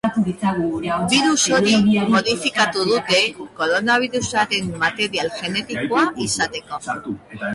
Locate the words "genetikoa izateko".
5.43-6.83